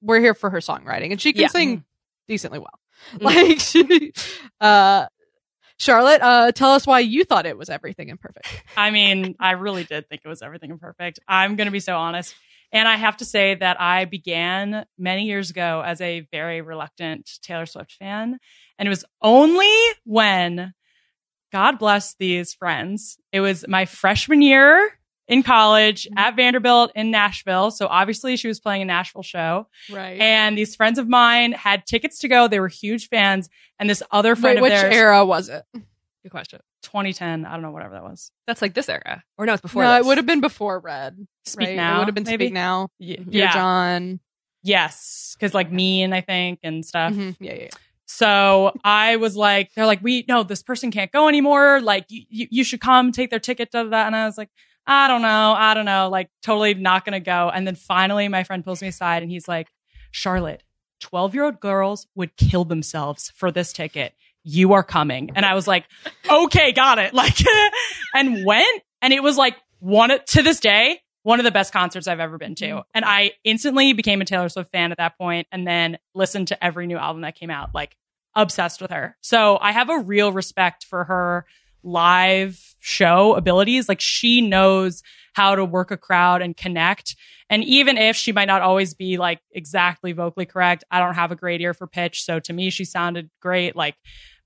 [0.00, 1.48] we're here for her songwriting and she can Yeah.
[1.48, 1.84] sing
[2.26, 2.78] decently well.
[3.14, 3.22] Mhm.
[3.22, 4.12] Like, she,
[4.60, 5.06] uh,
[5.78, 8.46] Charlotte, uh, tell us why you thought it was everything imperfect.
[8.76, 11.20] I mean, I really did think it was everything imperfect.
[11.28, 12.34] I'm going to be so honest.
[12.72, 17.30] And I have to say that I began many years ago as a very reluctant
[17.40, 18.38] Taylor Swift fan.
[18.78, 19.72] And it was only
[20.04, 20.74] when,
[21.52, 24.90] God bless these friends, it was my freshman year
[25.28, 27.70] in college at Vanderbilt in Nashville.
[27.70, 29.66] So obviously she was playing a Nashville show.
[29.90, 30.18] Right.
[30.20, 32.48] And these friends of mine had tickets to go.
[32.48, 33.48] They were huge fans.
[33.78, 35.64] And this other friend Wait, of which theirs, era was it?
[36.22, 36.60] Good question.
[36.82, 38.30] 2010, I don't know, whatever that was.
[38.46, 39.82] That's like this era, or no, it's before.
[39.84, 40.04] no, this.
[40.04, 41.26] it would have been before Red.
[41.44, 41.76] Speak right?
[41.76, 42.46] Now, It would have been maybe?
[42.46, 42.88] Speak Now.
[43.00, 43.52] Y- Dear yeah.
[43.52, 44.20] John.
[44.62, 47.12] Yes, because like mean, I think, and stuff.
[47.12, 47.36] Mhm.
[47.40, 47.68] Yeah, yeah, yeah.
[48.10, 51.80] So I was like, they're like, we no, this person can't go anymore.
[51.82, 54.06] Like, you, you, should come take their ticket to that.
[54.06, 54.48] And I was like,
[54.86, 57.50] I don't know, I don't know, like totally not gonna go.
[57.52, 59.68] And then finally, my friend pulls me aside and he's like,
[60.10, 60.62] Charlotte,
[61.00, 64.14] twelve year old girls would kill themselves for this ticket.
[64.42, 65.84] You are coming, and I was like,
[66.30, 67.12] okay, got it.
[67.18, 67.36] Like,
[68.14, 72.08] and went, and it was like one to this day one of the best concerts
[72.08, 72.84] I've ever been to.
[72.94, 76.64] And I instantly became a Taylor Swift fan at that point and then listened to
[76.64, 77.94] every new album that came out, like
[78.34, 79.14] obsessed with her.
[79.20, 81.44] So I have a real respect for her
[81.82, 83.90] live show abilities.
[83.90, 85.02] Like she knows
[85.34, 87.14] how to work a crowd and connect.
[87.50, 91.30] And even if she might not always be like exactly vocally correct, I don't have
[91.30, 92.24] a great ear for pitch.
[92.24, 93.76] So to me, she sounded great.
[93.76, 93.96] Like,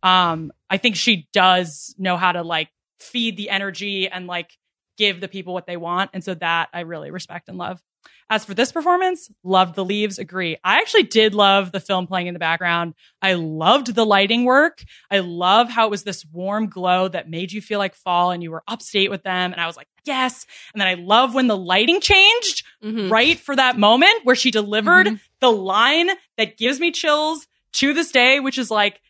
[0.03, 4.51] um, I think she does know how to like feed the energy and like
[4.98, 6.11] give the people what they want.
[6.12, 7.81] And so that I really respect and love.
[8.28, 10.57] As for this performance, loved the leaves, agree.
[10.64, 12.94] I actually did love the film playing in the background.
[13.20, 14.83] I loved the lighting work.
[15.11, 18.42] I love how it was this warm glow that made you feel like fall and
[18.42, 19.52] you were upstate with them.
[19.52, 20.46] And I was like, yes.
[20.72, 23.11] And then I love when the lighting changed Mhm.
[23.11, 25.20] right for that moment where she delivered Mhm.
[25.40, 29.00] the line that gives me chills to this day, which is like,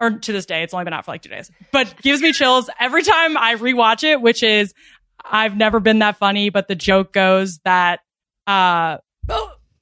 [0.00, 2.32] or to this day, it's only been out for like two days, but gives me
[2.32, 4.72] chills every time I rewatch it, which is,
[5.24, 8.00] I've never been that funny, but the joke goes that,
[8.46, 8.98] uh,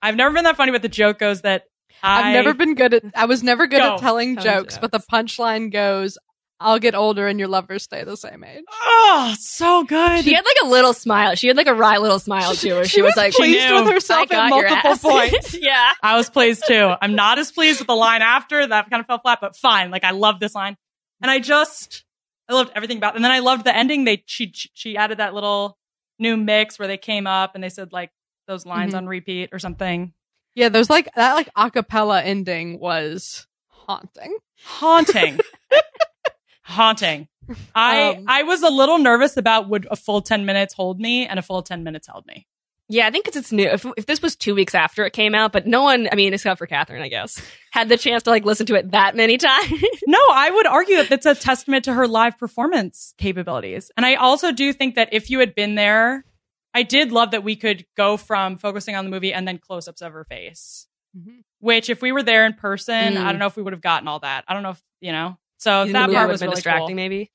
[0.00, 1.64] I've never been that funny, but the joke goes that
[2.02, 3.02] I, I've never been good at.
[3.14, 3.94] I was never good Go.
[3.94, 6.16] at telling Telling jokes, but the punchline goes,
[6.60, 10.24] "I'll get older and your lovers stay the same age." oh, so good.
[10.24, 11.34] She had like a little smile.
[11.34, 13.82] She had like a wry little smile too, where she, was, like, pleased knew.
[13.82, 15.54] with herself "I at multiple ass." points.
[15.60, 15.92] yeah.
[16.02, 16.94] I was pleased too.
[17.00, 19.90] I'm not as pleased with the line after that kind of fell flat, but fine.
[19.90, 20.76] Like I love this line,
[21.20, 22.04] and I just
[22.48, 23.14] I loved everything about.
[23.14, 23.16] It.
[23.16, 24.04] And then I loved the ending.
[24.04, 25.78] They she she added that little
[26.18, 28.10] new mix where they came up and they said like
[28.46, 28.98] those lines Mhm.
[28.98, 30.12] on repeat or something.
[30.54, 34.36] Yeah, there's like that like acapella ending was haunting.
[34.64, 35.38] Haunting,
[36.62, 37.28] haunting.
[37.74, 41.26] I Um, I was a little nervous about would a full ten minutes hold me,
[41.26, 42.46] and a full ten minutes held me.
[42.90, 43.66] Yeah, I think because it's new.
[43.68, 46.32] If, if this was two weeks after it came out, but no one, I mean,
[46.32, 49.36] except for Catherine, I guess, had the chance to like listen to it that many
[49.38, 49.70] times.
[50.06, 53.90] No, I would argue that that's a testament to her live performance capabilities.
[53.96, 56.24] And I also do think that if you had been there,
[56.72, 59.86] I did love that we could go from focusing on the movie and then close
[59.86, 60.86] ups of her face.
[61.16, 61.42] Mhm.
[61.60, 63.18] Which, if we were there in person, Mm.
[63.24, 64.44] I don't know if we would have gotten all that.
[64.48, 65.36] I don't know if, you know.
[65.58, 66.94] So You that part was really distracting, cool.
[66.96, 67.32] maybe.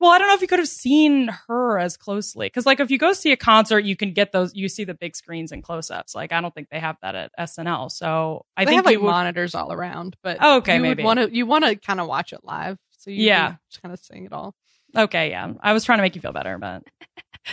[0.00, 2.48] Well, I don't know if you could have seen her as closely.
[2.48, 4.94] Cause like if you go see a concert, you can get those, you see the
[4.94, 6.14] big screens and close ups.
[6.14, 7.90] Like I don't think they have that at SNL.
[7.92, 11.02] So I they think have like would- monitors all around, but Oh, okay, you maybe.
[11.04, 13.56] want to you want to kind of watch it live, so you Yeah.
[13.70, 14.54] just kind of seeing it all.
[14.96, 15.52] Okay, yeah.
[15.60, 16.82] I was trying to make you feel better, but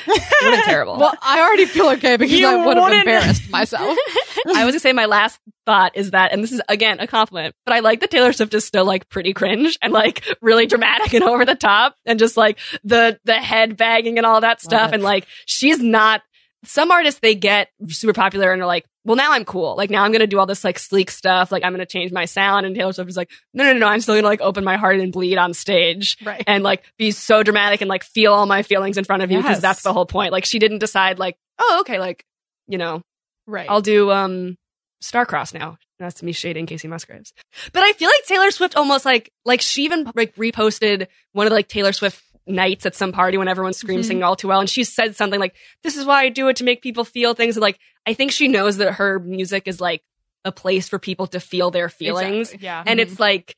[0.06, 0.98] It would been terrible.
[0.98, 3.98] Well, I already feel okay because You I would have wouldn't- embarrassed myself.
[4.56, 7.56] I was gonna say my last thought is that, and this is again a compliment,
[7.66, 11.14] but I like that Taylor Swift is still like pretty cringe and like really dramatic
[11.14, 14.92] and over the top and just like the the head bagging and all that stuff.
[14.92, 14.96] it.
[14.96, 16.22] And like she's not.
[16.68, 19.76] Some artists they get super popular and are like, well, now I'm cool.
[19.78, 21.52] Like now I'm gonna do all this like sleek stuff.
[21.52, 22.66] Like I'm gonna change my sound.
[22.66, 23.88] And Taylor Swift is like, no, no, no, no.
[23.88, 26.44] I'm still gonna like open my heart and bleed on stage right.
[26.46, 29.38] and like be so dramatic and like feel all my feelings in front of you
[29.38, 29.62] because Yes.
[29.62, 30.32] that's the whole point.
[30.34, 32.26] Like she didn't decide like, oh, okay, like
[32.68, 33.02] you know,
[33.48, 33.68] Right.
[33.70, 34.58] I'll do um
[35.00, 35.78] Star-Crossed now.
[36.00, 37.34] That's me shading Kacey Musgraves.
[37.72, 41.52] But I feel like Taylor Swift almost like like she even like reposted one of
[41.52, 44.08] the like Taylor Swift nights at some party when everyone's screaming Mhm.
[44.08, 46.56] singing all too well and she said something like this is why I do it
[46.58, 49.82] to make people feel things and like I think she knows that her music is
[49.82, 50.02] like
[50.46, 52.66] a place for people to feel their feelings Exactly.
[52.66, 52.84] yeah.
[52.86, 53.04] and Mhm.
[53.04, 53.56] it's like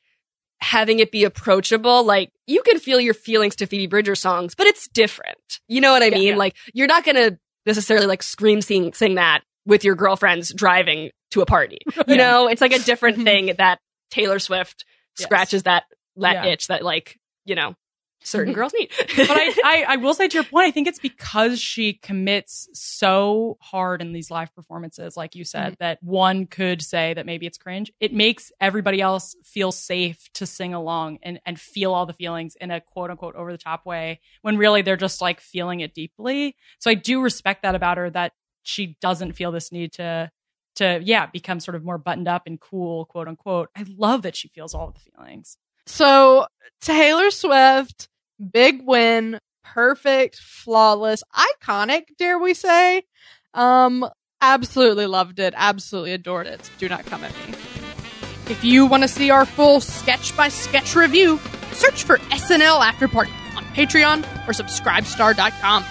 [0.61, 4.67] having it be approachable like you can feel your feelings to phoebe bridger songs but
[4.67, 6.15] it's different you know what i Yeah.
[6.17, 6.35] mean Yeah.
[6.35, 11.41] like you're not gonna necessarily like scream sing, sing that with your girlfriends driving to
[11.41, 12.15] a party you Yeah.
[12.17, 13.23] know it's like a different Mhm.
[13.23, 13.79] thing that
[14.11, 14.83] taylor swift
[15.17, 15.25] Yes.
[15.25, 15.83] scratches that
[16.17, 17.75] that itch that like you know
[18.29, 18.91] certain girls need.
[18.97, 22.69] but I, I, I will say to your point, I think it's because she commits
[22.73, 25.83] so hard in these live performances, like you said, mm-hmm.
[25.83, 27.91] that one could say that maybe it's cringe.
[27.99, 32.55] It makes everybody else feel safe to sing along and, and feel all the feelings
[32.59, 35.93] in a quote unquote over the top way when really they're just like feeling it
[35.93, 36.55] deeply.
[36.79, 40.31] So I do respect that about her that she doesn't feel this need to
[40.75, 43.69] to yeah become sort of more buttoned up and cool quote unquote.
[43.75, 45.57] I love that she feels all of the feelings.
[45.85, 46.47] So
[46.81, 48.09] Taylor Swift,
[48.39, 53.03] big win, perfect, flawless, iconic, dare we say?
[53.53, 54.09] Um,
[54.41, 56.69] absolutely loved it, absolutely adored it.
[56.77, 57.55] Do not come at me.
[58.49, 61.39] If you want to see our full sketch by sketch review,
[61.71, 65.85] search for SNL After Party on Patreon or subscribestar.com.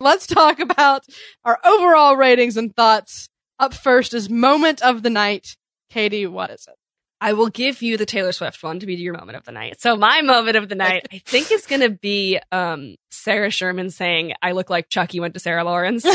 [0.00, 1.04] Let's talk about
[1.44, 3.30] our overall ratings and thoughts.
[3.58, 5.56] Up first is moment of the night.
[5.88, 6.74] Katie, what is it?
[7.20, 9.80] I will give you the Taylor Swift one to be your moment of the night.
[9.80, 13.90] So my moment of the night, I think is going to be um, Sarah Sherman
[13.90, 16.14] saying, "I look like Chucky went to Sarah Lawrence." um,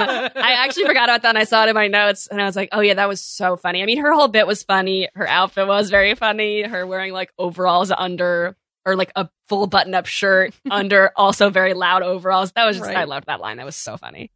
[0.00, 2.54] I actually forgot about that, and I saw it in my notes, and I was
[2.54, 5.08] like, "Oh yeah, that was so funny." I mean, her whole bit was funny.
[5.14, 6.62] Her outfit was very funny.
[6.62, 12.02] Her wearing like overalls under or like a full button-up shirt under also very loud
[12.02, 12.52] overalls.
[12.52, 12.96] That was just Right.
[12.96, 13.56] I loved that line.
[13.58, 14.30] That was so funny.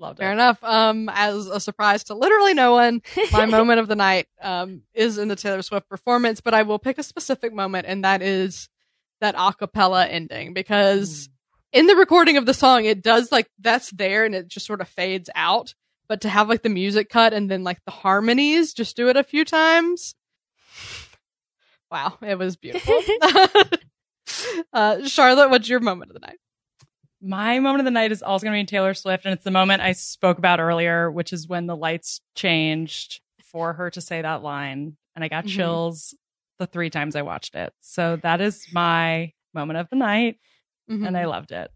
[0.00, 0.34] Loved Fair it.
[0.34, 0.62] enough.
[0.62, 5.18] Um, as a surprise to literally no one, my moment of the night um is
[5.18, 8.68] in the Taylor Swift performance, but I will pick a specific moment, and that is
[9.20, 11.28] that a cappella ending because
[11.72, 14.80] in the recording of the song, it does like that's there and it just sort
[14.80, 15.74] of fades out.
[16.08, 19.16] But to have like the music cut and then like the harmonies, just do it
[19.16, 20.14] a few times.
[21.90, 23.00] Wow, it was beautiful.
[24.72, 26.38] uh, Charlotte, what's your moment of the night?
[27.20, 29.50] My moment of the night is also going to be Taylor Swift, and it's the
[29.50, 34.22] moment I spoke about earlier, which is when the lights changed for her to say
[34.22, 35.48] that line, and I got Mhm.
[35.56, 36.14] chills
[36.58, 37.72] the three times I watched it.
[37.80, 40.38] So that is my moment of the night,
[40.88, 41.16] and Mm-hmm.
[41.16, 41.70] I loved it.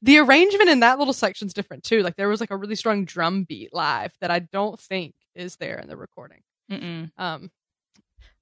[0.00, 2.02] the arrangement in that little section is different too.
[2.02, 5.56] Like there was like a really strong drum beat live that I don't think is
[5.56, 6.42] there in the recording.
[6.70, 7.10] Mm-mm.
[7.18, 7.50] Um,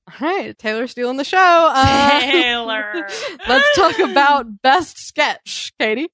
[0.06, 1.38] all right, Taylor stealing the show.
[1.74, 3.08] Uh, Taylor.
[3.48, 6.08] let's talk about best sketch, Katie.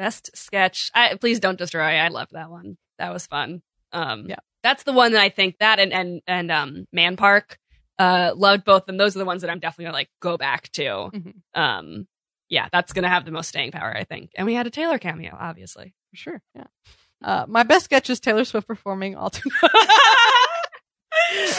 [0.00, 0.90] Best sketch.
[0.94, 1.82] I, please don't destroy.
[1.82, 2.78] I loved that one.
[2.98, 3.60] That was fun.
[3.92, 4.36] Um, Yeah.
[4.62, 7.58] that's the one that I think that and and and um, Man Park.
[7.98, 8.96] Uh, loved both of them.
[8.96, 10.82] Those are the ones that I'm definitely gonna like go back to.
[11.12, 11.34] Mhm.
[11.54, 12.08] Um,
[12.48, 14.30] yeah, that's gonna have the most staying power, I think.
[14.36, 15.94] And we had a Taylor cameo, obviously.
[16.12, 16.42] For sure.
[16.54, 16.64] Yeah.
[17.22, 19.50] Uh, my best sketch is Taylor Swift performing all too.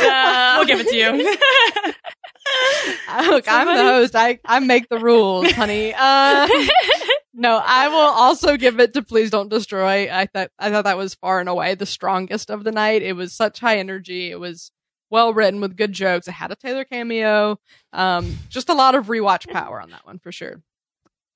[0.02, 1.12] Uh, we'll give it to you.
[3.32, 4.16] Look, I'm the host.
[4.16, 5.94] I, I make the rules, honey.
[5.98, 6.48] Uh,
[7.34, 10.10] no, I will also give it to Please Don't Destroy.
[10.12, 13.02] I thought I thought that was far and away the strongest of the night.
[13.02, 14.32] It was such high energy.
[14.32, 14.72] It was
[15.10, 16.28] well written with good jokes.
[16.28, 17.60] It had a Taylor cameo.
[17.94, 20.62] Um, just a lot of rewatch power on that one for sure.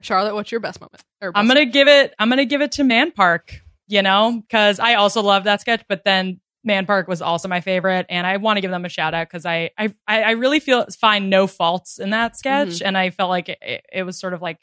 [0.01, 1.03] Charlotte, what's your best moment?
[1.21, 2.13] Or I'm gonna give it.
[2.19, 3.61] I'm gonna give it to Man Park.
[3.87, 7.61] You know, because I also love that sketch, but then Man Park was also my
[7.61, 10.59] favorite, and I want to give them a shout out because I, I I really
[10.59, 14.33] feel find no faults in that sketch, and I felt like it, it was sort
[14.33, 14.57] of like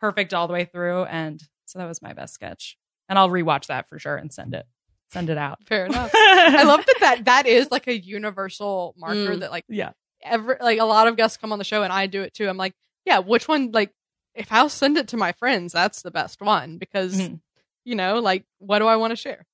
[0.00, 2.76] perfect all the way through, and so that was my best sketch,
[3.08, 4.66] and I'll rewatch that for sure and send it
[5.10, 5.58] send it out.
[5.66, 6.10] fair enough.
[6.14, 9.40] I love that, that that is like a universal marker Mm.
[9.40, 9.92] that like Yeah.
[10.22, 12.48] every like a lot of guests come on the show and I do it too.
[12.48, 13.92] I'm like, yeah, which one like
[14.34, 17.40] if I'll send it to my friends, that's the best one because Mhm.
[17.84, 19.46] you know, like what do I want to share?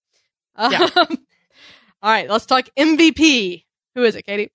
[0.59, 0.89] Yeah.
[0.97, 1.07] Um,
[2.03, 3.65] all right, let's talk MVP.
[3.95, 4.51] Who is it, Katie?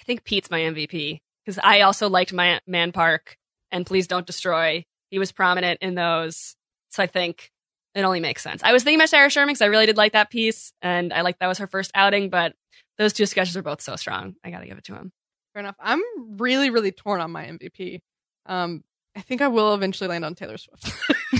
[0.00, 3.36] I think Pete's my MVP because I also liked my Man Park
[3.72, 4.84] and Please Don't Destroy.
[5.12, 6.56] He was prominent in those,
[6.88, 7.52] so I think
[7.94, 8.62] it only makes sense.
[8.64, 11.20] I was thinking about Sarah Sherman because I really did like that piece, and I
[11.20, 12.30] like that was her first outing.
[12.30, 12.54] But
[12.96, 14.36] those two sketches are both so strong.
[14.42, 15.12] I got to give it to him.
[15.52, 15.76] Fair enough.
[15.78, 16.00] I'm
[16.38, 18.00] really, really torn on my MVP.
[18.46, 18.82] Um,
[19.14, 20.90] I think I will eventually land on Taylor Swift.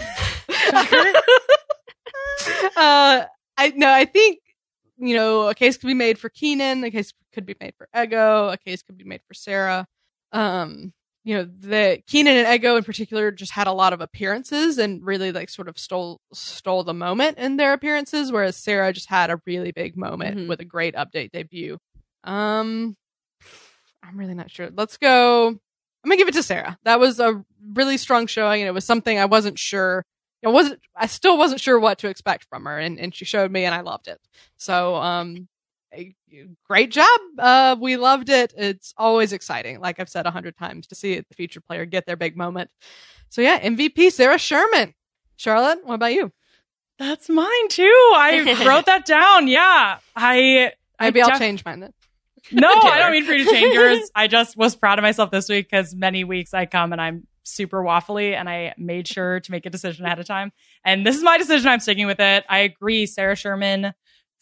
[2.77, 3.25] uh,
[3.57, 4.41] I no, I think
[4.99, 7.89] you know a case could be made for Kenan, a case could be made for
[7.97, 9.87] Ego, a case could be made for Sarah.
[10.33, 10.93] Um,
[11.25, 15.05] you know, the Kenan and Ego in particular just had a lot of appearances and
[15.07, 19.31] really like sort of stole stole the moment in their appearances, whereas Sarah just had
[19.31, 20.49] a really big moment Mhm.
[20.49, 21.79] with a great update debut.
[22.25, 22.97] Um,
[24.03, 24.71] I'm really not sure.
[24.77, 25.49] Let's go.
[25.49, 25.61] I'm
[26.05, 26.77] gonna give it to Sarah.
[26.85, 30.05] That was a really strong showing, and it was something I wasn't sure.
[30.45, 30.81] I wasn't.
[30.97, 33.73] I still wasn't sure what to expect from her, and, and she showed me, and
[33.73, 34.21] I loved it.
[34.57, 35.47] So, um,
[36.67, 37.21] great job.
[37.39, 38.53] Uh, we loved it.
[38.57, 42.07] It's always exciting, like I've said a hundred times, to see the featured player get
[42.07, 42.71] their big moment.
[43.29, 44.95] So yeah, MVP Sarah Sherman.
[45.37, 46.33] Charlotte, what about you?
[46.99, 47.85] That's mine too.
[48.15, 49.49] I wrote that down.
[49.49, 51.93] Yeah, I I Maybe I'll def- change mine then.
[52.53, 54.11] No, I don't mean for you to change yours.
[54.15, 57.27] I just was proud of myself this week because many weeks I come and I'm
[57.45, 60.53] super waffly and I made sure to make a decision ahead of time.
[60.85, 61.69] And this is my decision.
[61.69, 62.45] I'm sticking with it.
[62.49, 63.07] I agree.
[63.07, 63.93] Sarah Sherman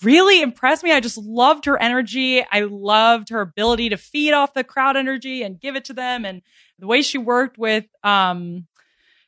[0.02, 0.92] really impressed me.
[0.92, 2.44] I just loved her energy.
[2.50, 6.24] I loved her ability to feed off the crowd energy and give it to them.
[6.24, 6.42] And
[6.78, 8.66] the way she worked with, um,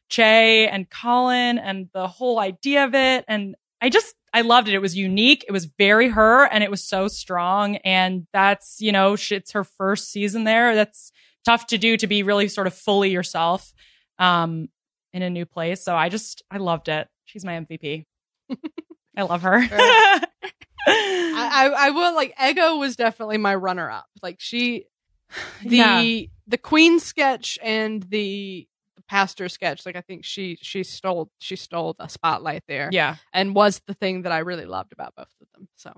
[0.09, 3.25] Che and Colin and the whole idea of it.
[3.29, 4.75] And I just, I loved it.
[4.75, 5.45] It was unique.
[5.49, 7.77] It was very her and it was so strong.
[7.77, 10.75] And that's, you know, it's her first season there.
[10.75, 11.13] That's
[11.47, 13.73] tough to do to be really sort of fully yourself,
[14.19, 14.69] um,
[15.15, 15.83] in a new place.
[15.83, 17.09] So I just, I loved it.
[17.25, 18.05] She's my MVP.
[19.17, 19.63] I love her.
[20.87, 24.07] I, I, will like Ego was definitely my runner up.
[24.23, 24.87] Like she,
[25.65, 26.21] the Yeah.
[26.47, 28.67] the Queen sketch and the,
[28.97, 29.87] the pastor sketch.
[29.87, 32.89] Like I think she she stole she stole the spotlight there.
[32.93, 33.17] yeah.
[33.33, 35.69] and was the thing that I really loved about both of them.
[35.77, 35.93] So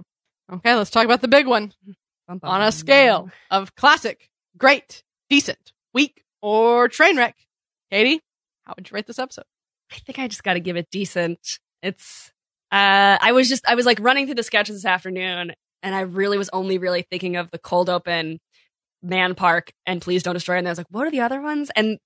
[0.52, 1.72] okay, let's talk about the big one
[2.28, 2.72] Bum, bum, on a bum.
[2.72, 7.36] scale of classic, great, decent, weak, or train wreck.
[7.90, 8.20] Katie,
[8.64, 9.44] how would you rate this episode?
[9.92, 11.58] I think I just got to give it decent.
[11.82, 12.32] It's
[12.74, 16.00] uh I was just I was like running through the sketches this afternoon and I
[16.00, 18.40] really was only really thinking of the cold open
[19.02, 21.70] Man Park and Please Don't Destroy and I was like what are the other ones?
[21.76, 21.98] And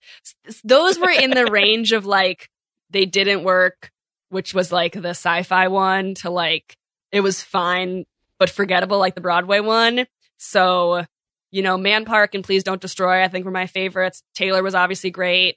[0.47, 2.49] s- those were in the range of like
[2.91, 3.91] they didn't work,
[4.29, 6.77] which was like the sci-fi one to like
[7.13, 8.05] it was fine
[8.39, 10.07] but forgettable like the Broadway one.
[10.37, 11.05] So,
[11.51, 14.23] you know, Man Park and Please Don't Destroy I think were my favorites.
[14.35, 15.57] Taylor was obviously great.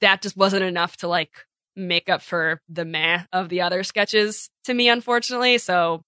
[0.00, 1.30] That just wasn't enough to like
[1.76, 5.58] make up for the meh of the other sketches to me, unfortunately.
[5.58, 6.02] So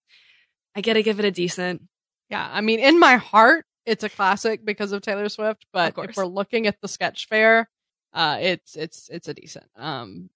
[0.77, 1.83] I gotta give it a decent.
[2.31, 5.67] Yeah, I mean, in my heart, it's a classic because of Taylor Swift.
[5.73, 7.69] But if we're looking at the sketch fare,
[8.13, 9.67] uh, it's it's it's a decent.
[9.77, 10.31] Um,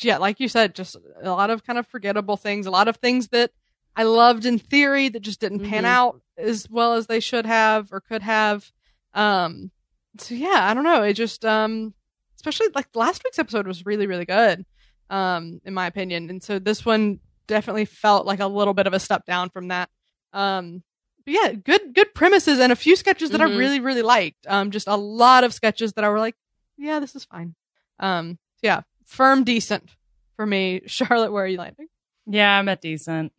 [0.00, 2.96] yeah, like you said, just a lot of kind of forgettable things, a lot of
[2.96, 3.50] things that
[3.94, 5.88] I loved in theory that just didn't pan Mhm.
[5.88, 8.72] out as well as they should have or could have.
[9.12, 9.70] Um,
[10.18, 11.02] so yeah, I don't know.
[11.02, 11.92] It just um,
[12.42, 14.64] especially like last week's episode was really really good,
[15.10, 18.92] um, in my opinion, and so this one definitely felt like a little bit of
[18.94, 19.88] a step down from that.
[20.32, 20.82] Um,
[21.24, 23.56] but yeah, good good premises and a few sketches that I Mhm.
[23.58, 24.46] really really liked.
[24.48, 26.34] Um, just a lot of sketches that I were like,
[26.76, 27.54] yeah, this is fine.
[28.00, 29.88] Um, yeah, firm decent
[30.36, 30.82] for me.
[30.86, 31.86] Charlotte, where are you landing?
[32.26, 33.32] Yeah, I'm at decent.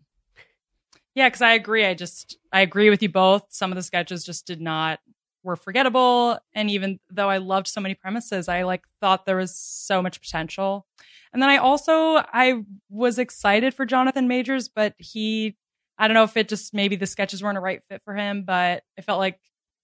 [1.16, 1.86] Yeah, because I agree.
[1.86, 3.46] I just I agree with you both.
[3.50, 5.00] Some of the sketches just did not
[5.44, 9.56] were forgettable, and even though I loved so many premises, I like thought there was
[9.56, 10.86] so much potential.
[11.34, 15.58] And then I also I was excited for Jonathan Majors, but he
[15.98, 18.44] I don't know if it just maybe the sketches weren't a right fit for him,
[18.44, 19.40] but it felt like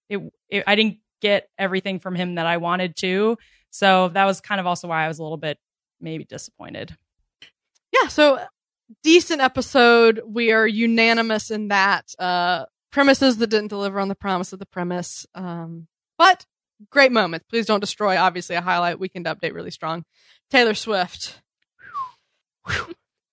[0.09, 0.19] it,
[0.49, 3.37] it I didn't get everything from him that I wanted to.
[3.71, 5.57] So that was kind of also why I was a little bit
[5.99, 6.95] maybe disappointed.
[7.91, 8.39] Yeah, so
[9.03, 10.21] decent episode.
[10.25, 12.13] We are unanimous in that.
[12.17, 15.25] Uh, premises that didn't deliver on the promise of the premise.
[15.35, 16.45] Um, but
[16.89, 17.45] great moments.
[17.49, 18.17] Please don't destroy.
[18.17, 18.99] Obviously, a highlight.
[18.99, 20.05] Weekend update really strong.
[20.49, 21.41] Taylor Swift.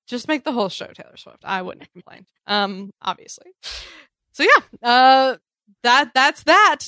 [0.06, 1.44] Just make the whole show Taylor Swift.
[1.44, 2.26] I wouldn't complain.
[2.46, 3.50] Um, obviously.
[4.32, 5.36] So yeah, uh,
[5.82, 6.80] that that's that.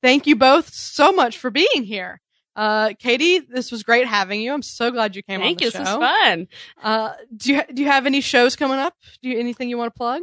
[0.00, 2.20] Thank you both so much for being here.
[2.54, 4.52] Uh, Katie, this was great having you.
[4.52, 5.70] I'm so glad you came Thank you.
[5.70, 6.48] the This was fun.
[6.82, 8.94] Uh, do you do you have any shows coming up?
[9.22, 10.22] Do you anything you want to plug?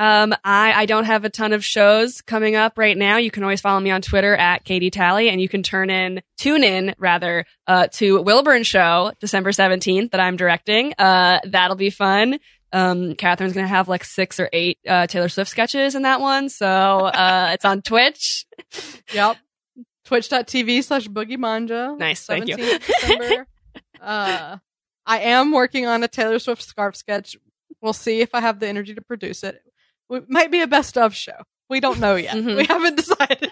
[0.00, 3.18] Um, I, I don't have a ton of shows coming up right now.
[3.18, 6.22] You can always follow me on Twitter at Katie Talley and you can turn in,
[6.38, 10.94] tune in rather, uh, to Wilburn show December 17th that I'm directing.
[10.98, 12.38] Uh, that'll be fun.
[12.72, 16.22] Um, Katherine's going to have like six or eight, uh, Taylor Swift sketches in that
[16.22, 16.48] one.
[16.48, 18.46] So, uh, it's on Twitch.
[19.12, 19.36] Yep.
[20.06, 21.94] Twitch.tv slash Boogie Manja.
[21.98, 22.56] Nice, thank you.
[22.56, 23.46] December.
[24.00, 24.56] uh,
[25.04, 27.36] I am working on a Taylor Swift scarf sketch.
[27.82, 29.62] We'll see if I have the energy to produce it.
[30.10, 31.32] It might be a best of show.
[31.68, 32.34] We don't know yet.
[32.34, 32.56] Mhm.
[32.56, 33.50] We haven't decided.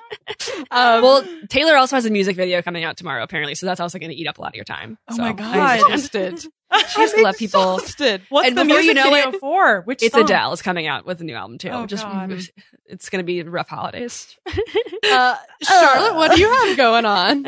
[0.73, 3.55] Um, Well, Taylor also has a music video coming out tomorrow, apparently.
[3.55, 4.99] So that's also going to eat up a lot of your time.
[5.09, 6.45] Oh So, my I'm exhausted.
[6.91, 7.77] She used to let people.
[7.77, 8.23] Exhausted.
[8.29, 9.81] What's And the before you music know video it, for?
[9.83, 10.25] Which It's song?
[10.25, 11.71] Adele is coming out with a new album too.
[11.71, 12.39] Oh, Just God.
[12.85, 14.37] it's going to be rough holidays.
[15.11, 17.47] Uh, Charlotte, what do you have going on?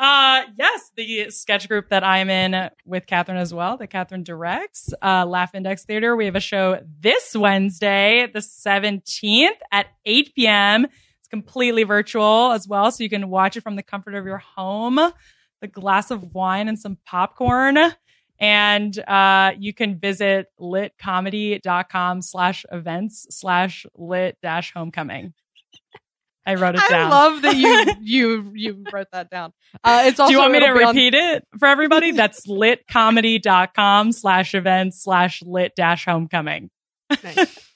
[0.00, 4.94] Uh, yes, the sketch group that I'm in with Katherine as well, that Katherine directs,
[5.02, 6.16] uh, Laugh Index Theater.
[6.16, 10.86] We have a show this Wednesday, the 17th at 8 p.m.
[10.86, 14.38] It's completely virtual as well, so you can watch it from the comfort of your
[14.38, 14.98] home,
[15.60, 17.76] the glass of wine and some popcorn.
[18.38, 25.34] And uh, you can visit litcomedy.com slash events slash lit dash homecoming.
[26.46, 27.06] I wrote it down.
[27.06, 29.52] I love that you you you wrote that down.
[29.84, 32.12] Uh, it's also Do you want me to it'll on- repeat it for everybody?
[32.12, 36.70] That's litcomedy.com slash events slash lit dash homecoming.
[37.22, 37.36] Nice.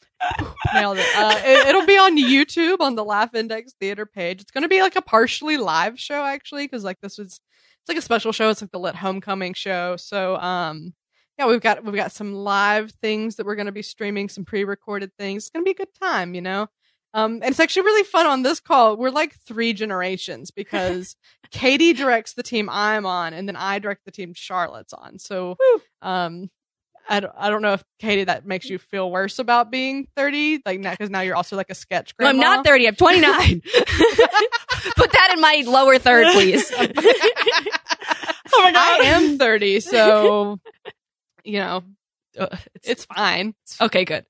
[0.74, 1.06] Nailed it.
[1.16, 1.68] Uh, it.
[1.68, 4.40] It'll be on YouTube on the Laugh Index Theater page.
[4.40, 7.26] It's going to be like a partially live show actually, because like this was
[7.82, 8.48] it's like a special show.
[8.48, 9.96] It's like the Lit Homecoming show.
[9.96, 10.94] So um,
[11.38, 14.46] yeah, we've got we've got some live things that we're going to be streaming, some
[14.46, 15.42] pre-recorded things.
[15.42, 16.68] It's going to be a good time, you know.
[17.14, 18.96] Um, and it's actually really fun on this call.
[18.96, 21.14] We're like three generations because
[21.50, 25.18] Katie directs the team I'm on, and then I direct the team Charlotte's on.
[25.20, 25.56] So,
[26.02, 26.50] um,
[27.08, 30.62] I don't, I don't know if Katie that makes you feel worse about being 30,
[30.66, 32.14] like because now you're also like a sketch.
[32.18, 32.88] No, I'm not 30.
[32.88, 33.60] I'm 29.
[34.96, 36.70] Put that in my lower third, please.
[38.56, 40.60] Oh my I am 30, so
[41.42, 41.82] you know
[42.38, 43.54] Uh, it's, it's fine.
[43.80, 44.24] okay, good.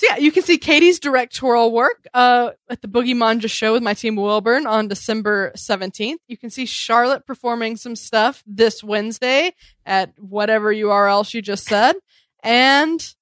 [0.00, 3.82] So yeah, you can see Katie's directorial work uh, at the Boogie Manja show with
[3.82, 6.16] my team Wilburn on December 17th.
[6.26, 9.52] You can see Charlotte performing some stuff this Wednesday
[9.84, 11.96] at whatever URL she just said.
[12.42, 13.14] And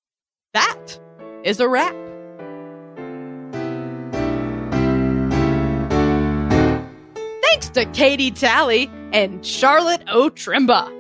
[0.53, 1.01] that
[1.43, 1.97] is a wrap.
[7.43, 10.95] Thanks to Katie Talley and Charlotte O'Trimba.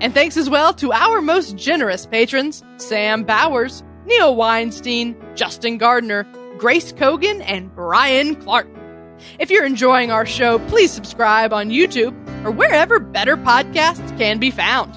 [0.00, 6.26] And thanks as well to our most generous patrons, Sam Bowers, Neil Weinstein, Justin Gardner,
[6.58, 8.68] Grace Kogan, and Brian Clark.
[9.38, 14.50] If you're enjoying our show, please subscribe on YouTube or wherever better podcasts can be
[14.50, 14.94] found.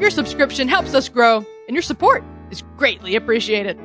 [0.00, 3.78] Your subscription helps us grow, and your support is greatly appreciated.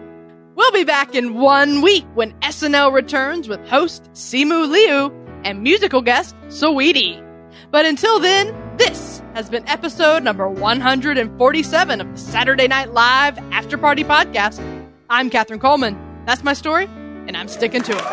[0.56, 5.12] We'll be back in one week when SNL returns with host Simu Liu
[5.44, 7.26] and musical guest Saweetie.
[7.72, 13.78] But until then, this has been episode number 147 of the Saturday Night Live After
[13.78, 14.60] Party Podcast.
[15.10, 15.98] I'm Katherine Coleman.
[16.26, 16.86] That's my story,
[17.28, 18.04] and I'm sticking to it.